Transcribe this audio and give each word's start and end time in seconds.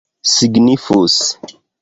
signifus 0.33 1.19